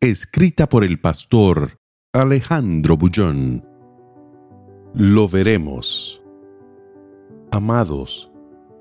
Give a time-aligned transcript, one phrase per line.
[0.00, 1.80] Escrita por el pastor
[2.12, 3.66] Alejandro Bullón.
[4.94, 6.22] Lo veremos.
[7.50, 8.30] Amados,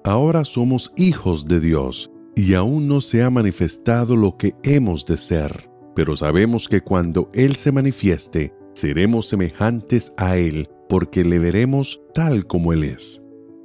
[0.04, 5.18] ahora somos hijos de Dios y aún no se ha manifestado lo que hemos de
[5.18, 12.00] ser, pero sabemos que cuando Él se manifieste, seremos semejantes a Él porque le veremos
[12.14, 13.23] tal como Él es.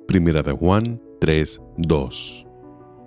[0.09, 2.47] Primera de Juan 3, 2.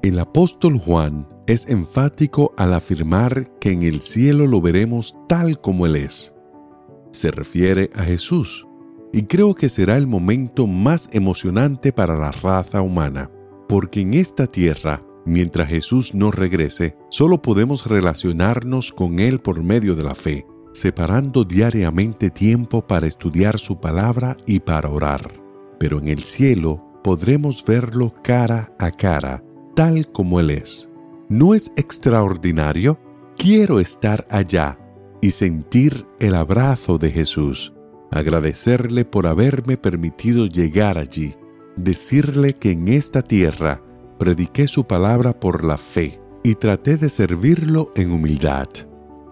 [0.06, 5.88] El apóstol Juan es enfático al afirmar que en el cielo lo veremos tal como
[5.88, 6.36] Él es.
[7.10, 8.68] Se refiere a Jesús,
[9.12, 13.32] y creo que será el momento más emocionante para la raza humana,
[13.68, 19.96] porque en esta tierra, mientras Jesús no regrese, solo podemos relacionarnos con Él por medio
[19.96, 25.32] de la fe, separando diariamente tiempo para estudiar su palabra y para orar.
[25.80, 29.42] Pero en el cielo podremos verlo cara a cara,
[29.76, 30.90] tal como Él es.
[31.30, 32.98] ¿No es extraordinario?
[33.38, 34.80] Quiero estar allá
[35.22, 37.74] y sentir el abrazo de Jesús,
[38.12, 41.36] agradecerle por haberme permitido llegar allí,
[41.76, 43.82] decirle que en esta tierra
[44.18, 48.70] prediqué su palabra por la fe y traté de servirlo en humildad,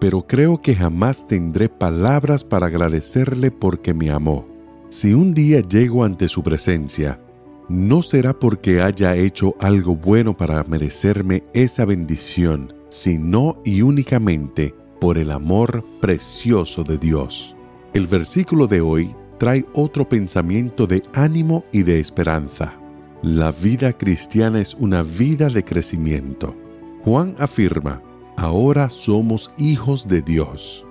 [0.00, 4.46] pero creo que jamás tendré palabras para agradecerle porque me amó.
[4.90, 7.23] Si un día llego ante su presencia,
[7.68, 15.18] no será porque haya hecho algo bueno para merecerme esa bendición, sino y únicamente por
[15.18, 17.56] el amor precioso de Dios.
[17.94, 22.74] El versículo de hoy trae otro pensamiento de ánimo y de esperanza.
[23.22, 26.54] La vida cristiana es una vida de crecimiento.
[27.02, 28.02] Juan afirma,
[28.36, 30.84] ahora somos hijos de Dios.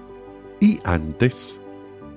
[0.59, 1.61] Y antes,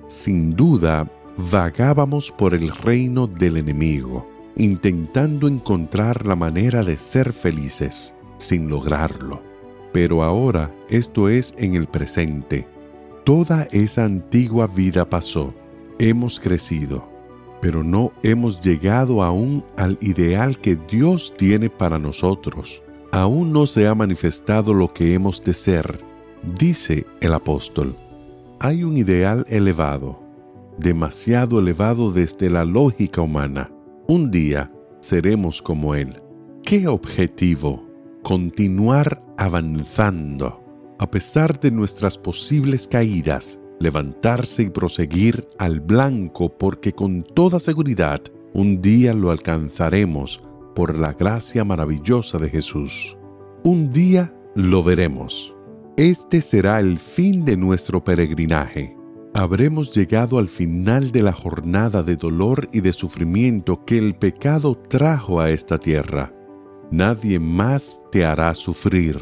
[0.07, 1.09] sin duda,
[1.51, 9.41] vagábamos por el reino del enemigo intentando encontrar la manera de ser felices, sin lograrlo.
[9.93, 12.67] Pero ahora esto es en el presente.
[13.23, 15.53] Toda esa antigua vida pasó.
[15.99, 17.07] Hemos crecido,
[17.61, 22.83] pero no hemos llegado aún al ideal que Dios tiene para nosotros.
[23.11, 25.99] Aún no se ha manifestado lo que hemos de ser,
[26.59, 27.95] dice el apóstol.
[28.59, 30.19] Hay un ideal elevado,
[30.77, 33.71] demasiado elevado desde la lógica humana
[34.07, 36.15] un día seremos como Él.
[36.63, 37.85] ¿Qué objetivo?
[38.23, 40.63] Continuar avanzando.
[40.97, 48.21] A pesar de nuestras posibles caídas, levantarse y proseguir al blanco porque con toda seguridad
[48.53, 50.41] un día lo alcanzaremos
[50.73, 53.17] por la gracia maravillosa de Jesús.
[53.63, 55.53] Un día lo veremos.
[55.97, 58.96] Este será el fin de nuestro peregrinaje
[59.37, 64.75] habremos llegado al final de la jornada de dolor y de sufrimiento que el pecado
[64.75, 66.33] trajo a esta tierra.
[66.89, 69.19] Nadie más te hará sufrir.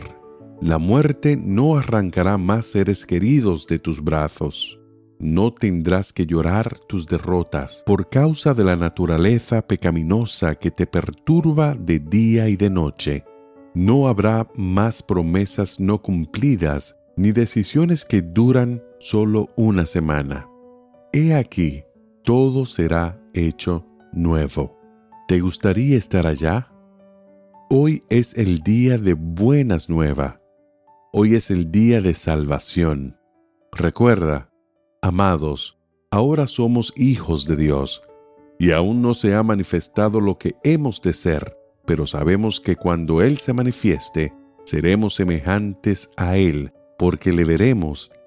[0.61, 4.79] La muerte no arrancará más seres queridos de tus brazos.
[5.19, 11.75] No tendrás que llorar tus derrotas por causa de la naturaleza pecaminosa que te perturba
[11.75, 13.25] de día y de noche.
[13.73, 20.47] No habrá más promesas no cumplidas ni decisiones que duran solo una semana.
[21.13, 21.83] He aquí,
[22.23, 24.77] todo será hecho nuevo.
[25.27, 26.71] ¿Te gustaría estar allá?
[27.69, 30.35] Hoy es el día de buenas nuevas.
[31.11, 33.17] Hoy es el día de salvación.
[33.71, 34.49] Recuerda,
[35.01, 35.77] amados,
[36.11, 38.01] ahora somos hijos de Dios,
[38.59, 43.21] y aún no se ha manifestado lo que hemos de ser, pero sabemos que cuando
[43.21, 44.33] Él se manifieste,
[44.65, 48.11] seremos semejantes a Él, porque le veremos